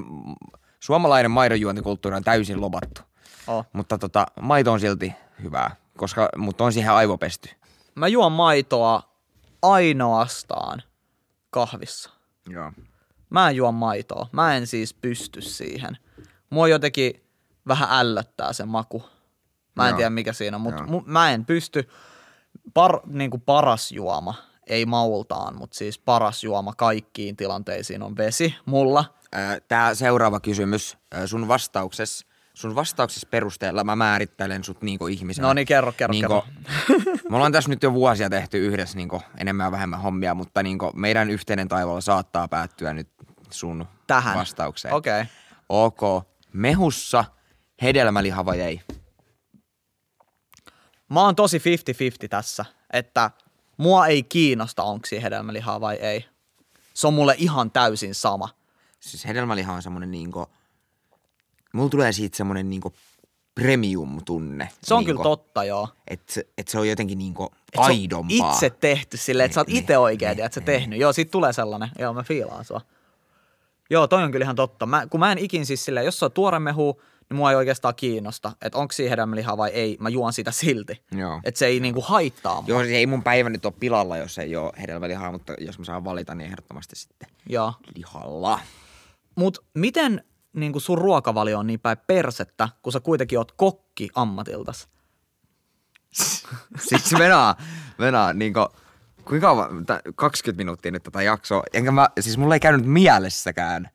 [0.81, 3.01] suomalainen maidonjuontikulttuuri on täysin lobattu.
[3.47, 3.67] Oh.
[3.73, 7.49] Mutta tota, maito on silti hyvää, koska, mutta on siihen aivopesty.
[7.95, 9.03] Mä juon maitoa
[9.63, 10.83] ainoastaan
[11.51, 12.11] kahvissa.
[12.49, 12.73] Joo.
[13.31, 14.29] Mä en juo maitoa.
[14.33, 15.99] Mä en siis pysty siihen.
[16.51, 17.25] Mua jotenkin
[17.69, 19.03] vähän ällöttää se maku.
[19.75, 19.97] Mä en Joo.
[19.97, 21.89] tiedä mikä siinä on, mutta mu- mä en pysty.
[22.75, 24.35] Par, niin kuin paras juoma,
[24.67, 28.55] ei maultaan, mutta siis paras juoma kaikkiin tilanteisiin on vesi.
[28.67, 29.05] Mulla.
[29.69, 32.27] Tämä seuraava kysymys, sun vastauksessa,
[32.57, 35.49] sun vastauksessa perusteella mä määrittelen sut niinku ihmisenä.
[35.49, 36.45] No niin, kerro, kerro, Niinku,
[36.89, 37.07] kerro.
[37.31, 40.93] me ollaan tässä nyt jo vuosia tehty yhdessä niinku enemmän ja vähemmän hommia, mutta niinku
[40.95, 43.09] meidän yhteinen taivaalla saattaa päättyä nyt
[43.51, 44.39] sun Tähän.
[44.39, 44.95] vastaukseen.
[44.95, 45.21] Okei.
[45.21, 45.27] Okay.
[45.69, 46.27] Ok.
[46.53, 47.25] Mehussa
[47.83, 48.81] hedelmäliha vai ei?
[51.11, 51.63] Mä oon tosi 50-50
[52.31, 53.31] tässä, että
[53.77, 56.27] mua ei kiinnosta, onko siinä hedelmälihaa vai ei.
[56.95, 58.49] Se on mulle ihan täysin sama.
[59.01, 60.47] Siis hedelmäliha on semmonen niinku,
[61.73, 62.93] mulla tulee siitä semmonen niinku
[63.55, 64.69] premium-tunne.
[64.83, 65.89] Se on niinku, kyllä totta, joo.
[66.09, 68.53] Että se, et se on jotenkin niinku Et se on aidompaa.
[68.53, 71.01] itse tehty silleen, että sä oot Niin, itse oikein, niin, että sä tehnyt.
[71.01, 71.89] Joo, siitä tulee sellainen.
[71.99, 72.81] Joo, mä fiilaan sua.
[73.91, 74.87] Joo, toi on kyllä ihan totta.
[74.87, 77.01] Mä, kun mä en ikin siis silleen, jos se on tuore mehu,
[77.31, 79.97] niin mua ei oikeastaan kiinnosta, että onko siinä hedelmälihaa vai ei.
[80.01, 81.03] Mä juon sitä silti.
[81.13, 81.41] Joo.
[81.45, 82.69] Että se ei niinku haittaa mua.
[82.69, 86.05] Joo, ei mun päivä nyt ole pilalla, jos ei ole hedelmälihaa, mutta jos mä saan
[86.05, 87.73] valita, niin ehdottomasti sitten Joo.
[87.97, 88.61] lihalla.
[89.37, 90.25] Mut miten
[90.57, 94.89] niin sun ruokavalio on niin päin persettä, kun sä kuitenkin oot kokki ammatiltas?
[96.89, 97.57] Siis venaa,
[97.99, 98.67] venaa niinku,
[99.25, 103.91] kuinka kauan, tä- 20 minuuttia nyt tätä jaksoa, enkä mä, siis mulla ei käynyt mielessäkään.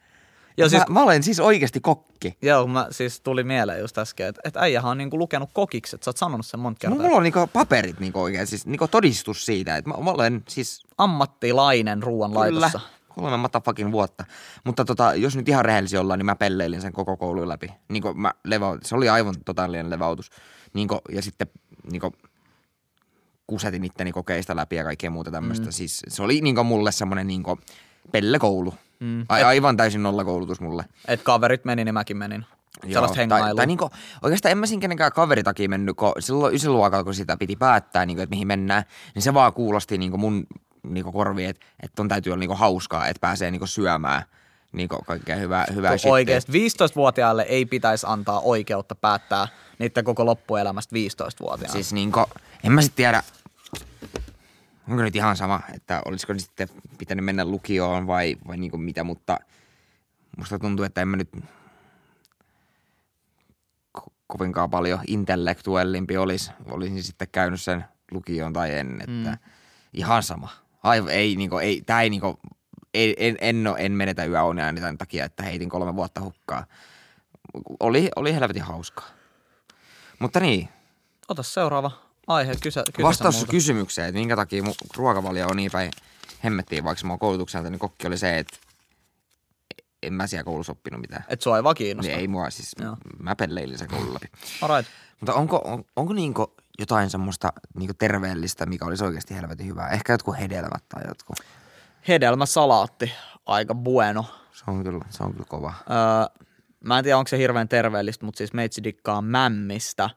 [0.58, 2.38] Joo, mä, siis- mä olen siis oikeasti kokki.
[2.41, 6.06] Joo, mä siis tuli mieleen just äsken, että, että äijähän on niinku lukenut kokiksi, että
[6.06, 7.00] sä oot sanonut sen monta kertaa.
[7.00, 10.84] Mulla on niinku paperit niinku oikein, siis niinku todistus siitä, että mä, mä olen siis
[10.97, 12.80] Ammattilainen ruoanlaitossa.
[12.80, 13.00] Kyllä.
[13.15, 14.26] Kolme motherfucking vuotta.
[14.65, 17.67] Mutta tota, jos nyt ihan rehellisiä ollaan, niin mä pelleilin sen koko koulun läpi.
[17.89, 20.30] Niin mä leva, se oli aivan totaalinen levautus.
[20.74, 21.47] Niin ja sitten
[21.91, 22.02] niin
[23.47, 25.65] kusetin itteni kokeista läpi ja kaikkea muuta tämmöistä.
[25.65, 25.71] Mm.
[25.71, 27.43] Siis se oli niin mulle semmoinen niin
[28.12, 28.74] pellekoulu.
[29.00, 29.26] Mm.
[29.30, 30.86] A, aivan täysin nollakoulutus mulle.
[31.08, 32.45] Et kaverit meni, niin mäkin menin.
[32.91, 33.56] Sellaista tai, hengailua.
[33.56, 33.89] tai niinku,
[34.21, 38.06] oikeastaan en mä siinä kenenkään kaveri takia mennyt, kun silloin ysiluokalla, kun sitä piti päättää,
[38.06, 38.84] niinku, että mihin mennään,
[39.15, 40.47] niin se vaan kuulosti niinku mun
[40.83, 44.23] niinku korviin, että, että on täytyy olla niinku hauskaa, että pääsee niinku syömään
[44.71, 45.95] niinku kaikkea hyvää, hyvää.
[46.05, 49.47] Oikeesti 15-vuotiaalle ei pitäisi antaa oikeutta päättää
[49.79, 51.73] niiden koko loppuelämästä 15-vuotiaana.
[51.73, 52.25] Siis niinku,
[52.63, 53.23] en mä sitten tiedä,
[54.89, 59.37] onko nyt ihan sama, että olisiko sitten pitänyt mennä lukioon vai, vai niinku mitä, mutta
[60.37, 61.29] musta tuntuu, että en mä nyt
[63.97, 69.37] ko- kovinkaan paljon intellektuellimpi olisi, olisin sitten käynyt sen lukioon tai en, että mm.
[69.93, 70.49] ihan sama.
[70.83, 72.39] Aivan, ei niinku, ei, tää ei niinku,
[72.93, 76.65] ei, en, en, oo- en menetä yöunia tämän takia, että heitin kolme vuotta hukkaa.
[77.79, 79.07] Oli, oli helvetin hauskaa.
[80.19, 80.69] Mutta niin,
[81.27, 81.91] Ota seuraava
[82.27, 83.51] aihe, kysä, Vastaus muuta.
[83.51, 85.91] kysymykseen, että minkä takia mun ruokavalio on niin päin
[86.43, 88.57] hemmettiin, vaikka mä oon koulutukselta, niin kokki oli se, että
[90.03, 91.25] en mä siellä koulussa oppinut mitään.
[91.27, 92.07] Et sua ei vaan kiinnosta.
[92.11, 92.97] Niin ei mua siis, Joo.
[93.19, 94.27] mä pelleilin sen koulun läpi.
[94.61, 94.91] Alright.
[95.19, 99.89] Mutta onko, on, onko niinku jotain semmoista niinku terveellistä, mikä olisi oikeasti helvetin hyvää?
[99.89, 101.35] Ehkä jotkut hedelmät tai jotkut.
[102.07, 103.11] Hedelmäsalaatti,
[103.45, 104.25] aika bueno.
[104.53, 105.73] Se on kyllä, se on kyllä kova.
[105.79, 106.45] Öö,
[106.83, 110.09] mä en tiedä, onko se hirveän terveellistä, mutta siis meitsi dikkaa mämmistä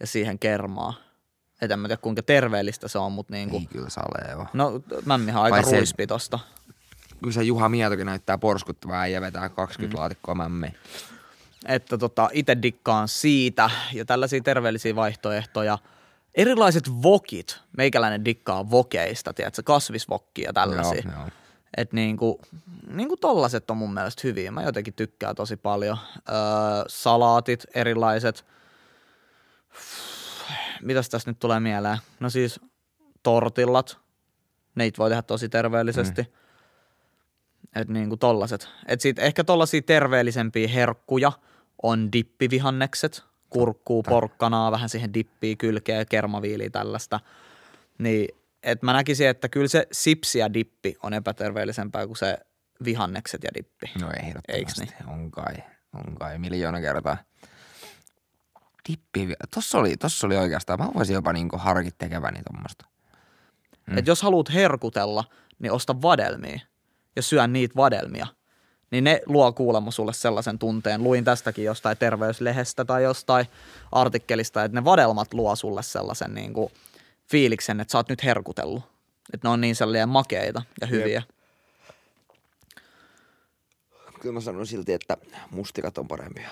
[0.00, 0.94] ja siihen kermaa.
[1.62, 4.46] Et en mä tiedä, kuinka terveellistä se on, mutta niinku, Ei kyllä sale joo.
[4.52, 6.38] no mämmihän on aika se- ruispitosta.
[7.20, 10.00] Kyllä se Juha Mietokin näyttää porskuttavaa ja vetää 20 mm.
[10.00, 10.72] laatikkoa mämmiä.
[11.66, 15.78] Että tota, itse dikkaan siitä ja tällaisia terveellisiä vaihtoehtoja.
[16.34, 21.02] Erilaiset vokit, meikäläinen dikkaa vokeista, tiedätkö, kasvisvokkia ja tällaisia.
[21.04, 21.28] Joo, joo.
[21.76, 22.40] Että niinku,
[22.86, 24.50] niinku tollaset on mun mielestä hyviä.
[24.50, 25.98] Mä jotenkin tykkään tosi paljon.
[26.28, 26.34] Öö,
[26.86, 28.46] salaatit erilaiset.
[30.82, 31.98] Mitäs tässä nyt tulee mieleen?
[32.20, 32.60] No siis
[33.22, 33.98] tortillat.
[34.74, 36.22] Neitä voi tehdä tosi terveellisesti.
[36.22, 36.28] Mm.
[37.80, 38.68] Että niinku tollaset.
[38.86, 41.32] Et sit ehkä tollasia terveellisempiä herkkuja
[41.82, 43.24] on dippivihannekset.
[43.52, 47.20] Kurkkuu, porkkanaa, vähän siihen dippiä, kylkeä, kermaviiliä tällaista.
[47.98, 48.28] Niin,
[48.62, 52.38] et mä näkisin, että kyllä se sipsi ja dippi on epäterveellisempää kuin se
[52.84, 53.90] vihannekset ja dippi.
[54.00, 54.52] No ehdottomasti.
[54.52, 55.08] Eiks niin?
[55.08, 55.54] On kai,
[55.94, 57.16] on kai miljoona kertaa.
[58.88, 62.86] Dippi, tossa oli, tossa oli oikeastaan, mä voisin jopa niinku harkit tekeväni tommosta.
[63.86, 63.98] Mm.
[63.98, 65.24] Et jos haluat herkutella,
[65.58, 66.60] niin osta vadelmia
[67.16, 68.26] ja syö niitä vadelmia.
[68.92, 71.02] Niin ne luo kuulemma sulle sellaisen tunteen.
[71.02, 73.46] Luin tästäkin jostain terveyslehdestä tai jostain
[73.92, 76.72] artikkelista, että ne vadelmat luo sulle sellaisen niin kuin
[77.30, 78.82] fiiliksen, että sä oot nyt herkutellut.
[79.34, 81.22] Että ne on niin sellaisia makeita ja hyviä.
[84.20, 85.16] Kyllä mä sanon silti, että
[85.50, 86.48] mustikat on parempia.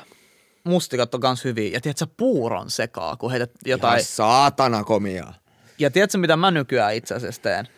[0.65, 1.71] Mustikat on kans hyviä.
[1.73, 3.99] Ja tiedätkö, puuron sekaa, kun heität jotain...
[3.99, 5.33] Ihan saatana komia.
[5.79, 7.69] Ja tiedätkö, mitä mä nykyään itse asiassa teen?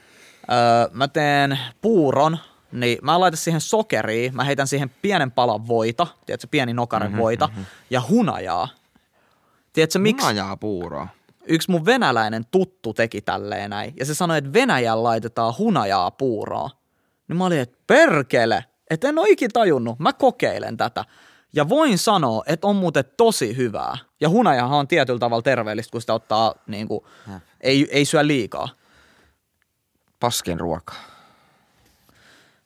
[0.51, 2.39] Öö, mä teen puuron,
[2.73, 7.23] niin mä laitan siihen sokeria, mä heitän siihen pienen palan voita, tiedätkö, pieni nokaren mm-hmm,
[7.23, 7.65] voita, mm-hmm.
[7.91, 8.69] ja hunajaa.
[9.73, 11.09] Tiedätkö, miksi Hunajaa puuroa.
[11.47, 16.71] yksi mun venäläinen tuttu teki tälleen näin, ja se sanoi, että Venäjällä laitetaan hunajaa puuroa.
[17.29, 21.05] Niin mä olin, että perkele, että en ole ikin tajunnut, mä kokeilen tätä.
[21.55, 23.99] Ja voin sanoa, että on muuten tosi hyvää.
[24.21, 27.05] Ja hunajahan on tietyllä tavalla terveellistä, kun sitä ottaa, niin kuin,
[27.61, 28.69] ei, ei syö liikaa.
[30.21, 30.93] Pasken ruoka.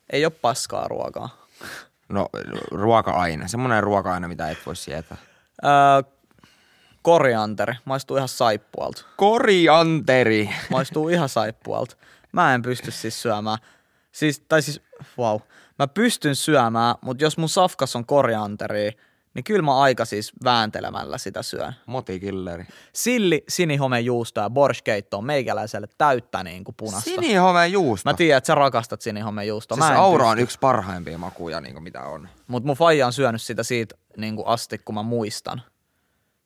[0.09, 1.29] Ei ole paskaa ruokaa.
[2.09, 2.29] No
[2.71, 3.47] ruoka-aine.
[3.47, 5.17] Semmoinen ruoka-aine, mitä et voi sietää.
[5.65, 6.11] Öö,
[7.01, 9.05] korianteri, maistuu ihan saippualta.
[9.17, 10.49] Korianteri.
[10.69, 11.95] Maistuu ihan saippualta.
[12.31, 13.57] Mä en pysty siis syömään.
[14.11, 14.81] Siis, tai siis,
[15.17, 15.39] wow.
[15.79, 18.91] Mä pystyn syömään, mutta jos mun safkas on korianteria,
[19.37, 21.73] niin kyllä mä aika siis vääntelemällä sitä syön.
[21.85, 22.65] Motikilleri.
[22.93, 27.03] Silli, sinihome juusto ja borshkeitto on meikäläiselle täyttä niin kuin punasta.
[27.03, 28.09] Sinihome juusto.
[28.09, 29.75] Mä tiedän, että sä rakastat sinihome juustoa.
[29.75, 32.29] Siis mä aura on yksi parhaimpia makuja, niin kuin mitä on.
[32.47, 35.61] Mutta mun faija on syönyt sitä siitä niin kuin asti, kun mä muistan.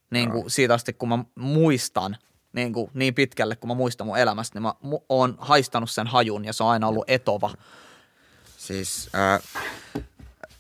[0.10, 2.18] Niin kuin siitä asti, kun mä muistan
[2.54, 6.08] niin, kuin niin pitkälle, kun mä muistan mun elämästä, niin mä mu- oon haistanut sen
[6.08, 7.52] hajun ja se on aina ollut etova.
[8.58, 9.42] Siis äh,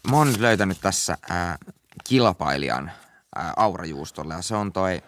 [0.10, 1.58] mä oon nyt löytänyt tässä äh,
[2.04, 2.88] kilpailijan
[3.38, 5.02] äh, aurajuustolle ja se on toi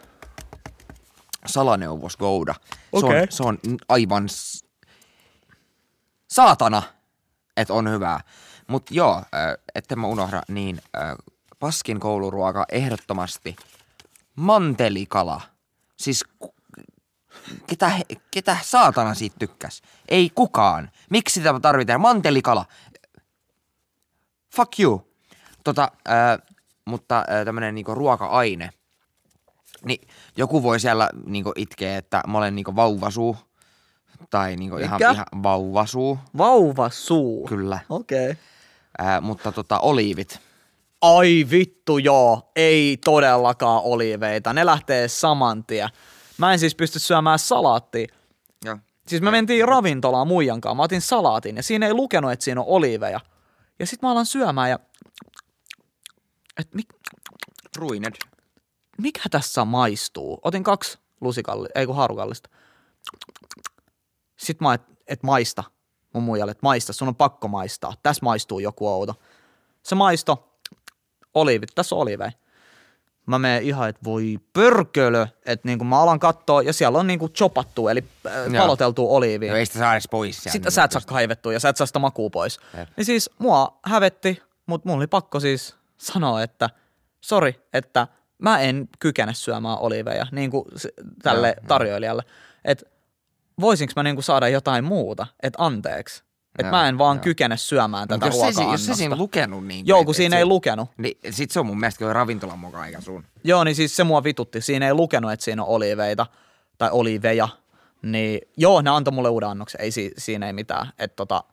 [1.46, 2.54] salaneuvos Gouda.
[2.54, 3.20] Se, Okei.
[3.22, 4.64] on, se on aivan s-
[6.30, 6.82] saatana,
[7.56, 8.20] että on hyvää.
[8.66, 9.22] Mutta joo, äh,
[9.74, 11.16] etten mä unohda, niin äh,
[11.58, 13.56] paskin kouluruoka ehdottomasti
[14.36, 15.40] mantelikala.
[15.96, 16.24] Siis
[17.66, 17.92] ketä,
[18.30, 19.82] ketä saatana siitä tykkäs?
[20.08, 20.90] Ei kukaan.
[21.10, 22.00] Miksi sitä tarvitaan?
[22.00, 22.66] Mantelikala.
[24.56, 25.14] Fuck you.
[25.64, 26.38] Tota, ää,
[26.86, 28.70] mutta ää, tämmönen niinku ruoka-aine.
[29.84, 33.36] Niin joku voi siellä niinku itkeä, että mä olen niinku vauvasuu.
[34.30, 35.10] Tai niinku ihan, Mikä?
[35.10, 37.46] ihan vauvasuu, Vauva suu.
[37.48, 37.78] kyllä.
[37.88, 38.30] Okei.
[38.30, 38.42] Okay.
[38.98, 40.40] Ää, mutta tota, oliivit.
[41.00, 44.52] Ai vittu joo, ei todellakaan oliiveita.
[44.52, 45.88] Ne lähtee saman tien.
[46.38, 48.06] Mä en siis pysty syömään salaattia.
[48.64, 48.78] Joo.
[49.08, 52.60] Siis me mentiin ravintolaan muijan kanssa, mä otin salaatin ja siinä ei lukenut, että siinä
[52.60, 53.20] on oliiveja.
[53.78, 54.78] Ja sit mä alan syömään ja...
[56.60, 56.88] Et mik,
[57.76, 58.14] Ruined.
[58.98, 60.40] mikä tässä maistuu?
[60.42, 62.48] Otin kaksi lusikalli, ei kun haarukallista.
[64.36, 65.64] Sitten mä et, et maista
[66.14, 67.92] mun muijalle, että maista, sun on pakko maistaa.
[68.02, 69.14] Tässä maistuu joku outo.
[69.82, 70.58] Se maisto,
[71.34, 72.32] oliivit, tässä on oliiveja.
[73.26, 77.28] Mä menen ihan, että voi pörkölö, että niinku mä alan katsoa ja siellä on niinku
[77.28, 78.62] chopattu, eli äh, Joo.
[78.62, 79.48] paloteltua oliivia.
[79.48, 80.42] Joo, ei sitä saa edes pois.
[80.48, 82.60] Sitä sä et saa kaivettua ja sä et saa sitä makua pois.
[82.78, 82.88] Jep.
[82.96, 86.70] Niin siis mua hävetti, mutta mulla oli pakko siis sanoa, että
[87.20, 88.06] sori, että
[88.38, 90.64] mä en kykene syömään oliiveja niin kuin
[91.22, 91.68] tälle joo.
[91.68, 92.22] tarjoilijalle.
[92.64, 92.84] Että
[93.60, 96.24] voisinko mä niin kuin saada jotain muuta, että anteeksi.
[96.58, 97.22] Että mä en vaan joo.
[97.22, 100.90] kykene syömään tätä jos, se, jos se siinä lukenut niin Joo, kun siinä ei lukenut.
[100.96, 103.24] Niin sit se on mun mielestä kyllä ravintolan mukaan eikä sun.
[103.44, 104.60] Joo, niin siis se mua vitutti.
[104.60, 106.26] Siinä ei lukenut, että siinä on oliiveita
[106.78, 107.48] tai oliiveja.
[108.02, 109.80] Niin joo, ne antoi mulle uuden annoksen.
[109.80, 110.92] Ei si- siinä ei mitään.
[110.98, 111.44] Et tota,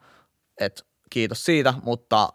[0.59, 2.29] et kiitos siitä, mutta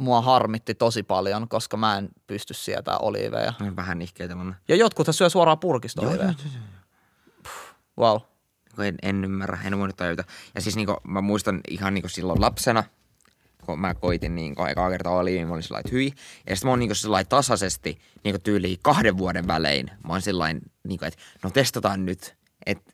[0.00, 3.52] mua harmitti tosi paljon, koska mä en pysty sietää oliiveja.
[3.76, 4.54] Vähän nihkeitä mun.
[4.68, 6.34] Ja jotkut syö suoraan purkista oliiveja.
[7.98, 8.16] Wow.
[8.76, 10.24] Kun En, en ymmärrä, en voinut tajuta.
[10.54, 12.84] Ja siis niinku, mä muistan ihan niinku silloin lapsena,
[13.66, 16.12] kun mä koitin niinku ekaa kertaa oliivin, mä olin sillä hyi.
[16.46, 19.86] Ja sitten mä oon niinku sillä tasaisesti niinku tyyliin kahden vuoden välein.
[20.06, 20.44] Mä oon sillä
[20.84, 22.36] niinku, että no testataan nyt.
[22.66, 22.92] Että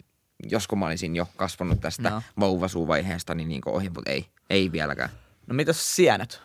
[0.51, 2.23] jos kun mä olisin jo kasvanut tästä No.
[2.41, 5.11] vauvasuuvaiheesta, niin niinku ohi, mutta ei, ei vieläkään.
[5.47, 6.43] No mitäs sienet?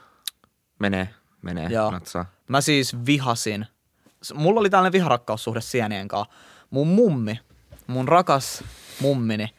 [0.83, 1.09] Menee,
[1.41, 1.91] menee, Joo.
[1.91, 2.25] natsaa.
[2.47, 3.65] Mä siis vihasin.
[4.33, 6.33] Mulla oli tällainen viharakkaussuhde sienien kanssa.
[6.69, 7.39] Mun mummi,
[7.87, 8.63] mun rakas
[8.99, 9.49] mummini,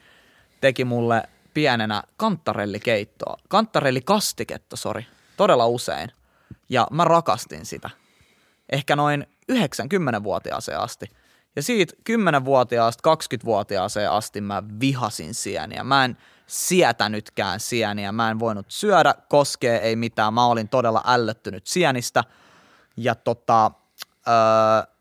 [0.61, 1.23] teki mulle
[1.55, 3.37] pienenä kantarellikeittoa.
[3.49, 5.07] Kantarellikastiketta, sori.
[5.37, 6.13] Todella usein.
[6.69, 7.91] Ja mä rakastin sitä.
[8.73, 11.07] Ehkä noin 90-vuotiaaseen asti.
[11.57, 15.85] Ja siitä 10-vuotiaasta 20-vuotiaaseen asti mä vihasin sieniä.
[15.85, 18.13] Mä en sietänytkään sieniä.
[18.13, 20.35] Mä en voinut syödä, koskee, ei mitään.
[20.35, 22.25] Mä olin todella ällöttynyt sienistä.
[22.97, 23.71] Ja tota,
[24.29, 24.95] öö,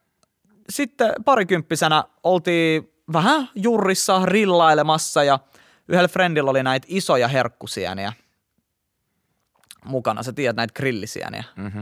[0.69, 5.39] sitten parikymppisenä oltiin vähän jurrissa rillailemassa ja
[5.87, 8.13] yhdellä friendillä oli näitä isoja herkkusieniä
[9.85, 10.23] mukana.
[10.23, 11.43] Sä tiedät näitä grillisieniä.
[11.55, 11.81] Mhm.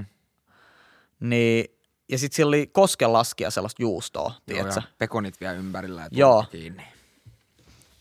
[1.19, 1.65] Niin,
[2.09, 4.81] ja sitten sillä oli koskenlaskia sellaista juustoa, Joo, tiedätkö?
[4.97, 6.45] pekonit vielä ympärillä ja Joo.
[6.51, 6.83] kiinni.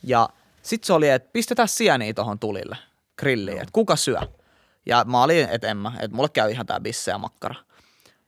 [0.03, 0.29] Ja
[0.63, 2.77] sit se oli, että pistetään sieniä tohon tulille,
[3.19, 4.19] grilliin, että kuka syö.
[4.87, 7.55] Ja mä olin, että en mä, että mulle käy ihan tää bisse ja makkara.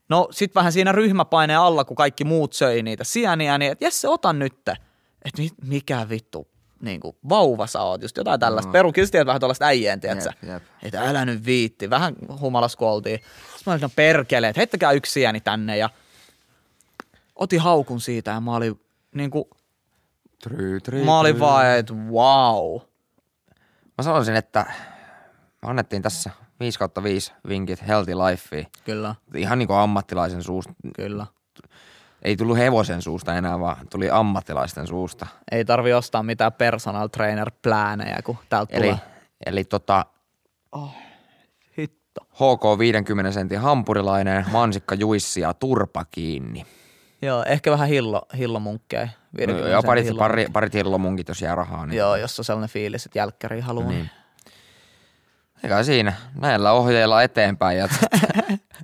[0.09, 4.09] No sit vähän siinä ryhmäpaineen alla, kun kaikki muut söi niitä sieniä, niin että Jesse,
[4.09, 4.77] ota nytte.
[5.25, 6.49] Että mi- mikä vittu,
[6.81, 8.68] niin kuin vauva sä oot, just jotain tällaista.
[8.68, 8.73] No.
[8.73, 10.31] Perukisti, vähän tuollaista äijien, tiedätkö?
[10.83, 13.18] Että älä nyt viitti, vähän humalas kun oltiin.
[13.18, 15.90] Sitten mä olin, no perkele, että heittäkää yksi sieni tänne ja
[17.37, 18.81] otin haukun siitä ja mä olin
[19.14, 19.45] niin kuin,
[20.42, 22.81] Try, try, mä olin vaan, että wow.
[23.98, 24.66] Mä sanoisin, että
[25.62, 28.66] me annettiin tässä 5 kautta 5 vinkit Healthy Lifeen.
[28.85, 30.72] Kyllä, Ihan niin kuin ammattilaisen suusta.
[30.96, 31.26] kyllä.
[32.22, 35.26] Ei tullut hevosen suusta enää, vaan tuli ammattilaisten suusta.
[35.52, 38.98] Ei tarvi ostaa mitään personal trainer pläänejä, kun täältä Eli, tulee.
[39.46, 40.07] eli tota,
[41.78, 42.20] Hitto.
[42.35, 46.66] HK 50 sentin hampurilainen, mansikka juissi ja turpa kiinni.
[47.22, 49.08] Joo, ehkä vähän hillo, hillomunkkeja.
[49.37, 51.87] 50 Joo, parit, sentin pari, parit hillomunkit, jos jää rahaa.
[51.87, 51.98] Niin.
[51.98, 53.88] Joo, jos on sellainen fiilis, että jälkkäri haluaa.
[53.88, 54.11] Niin.
[55.64, 56.12] Eikä siinä.
[56.35, 57.78] Näillä ohjeilla eteenpäin.
[57.78, 57.88] Ja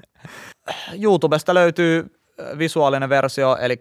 [1.02, 2.20] YouTubesta löytyy
[2.58, 3.80] visuaalinen versio, eli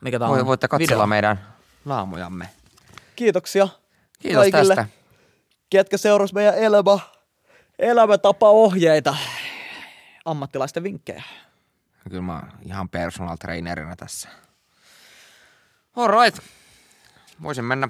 [0.00, 0.34] mikä tää on?
[0.34, 1.06] voi, voitte katsella Video.
[1.06, 1.40] meidän
[1.84, 2.48] laamujamme.
[3.16, 3.68] Kiitoksia
[4.18, 4.92] Kiitos kaikille, tästä.
[5.70, 6.98] ketkä seurasivat meidän elämä,
[7.78, 9.16] elämäntapaohjeita,
[10.24, 11.22] ammattilaisten vinkkejä.
[12.08, 14.28] Kyllä mä oon ihan personal trainerina tässä.
[15.96, 16.38] Alright.
[17.42, 17.88] Voisin mennä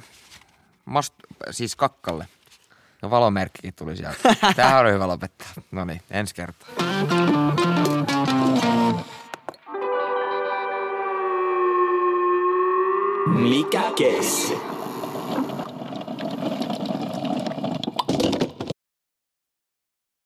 [0.85, 1.14] mast,
[1.51, 2.29] siis kakkalle.
[3.03, 4.37] No valomerkkikin tuli sieltä.
[4.57, 5.49] Tämähän oli hyvä lopettaa.
[5.70, 6.68] No niin, ensi kertaa.
[13.27, 14.79] Mikä keissi?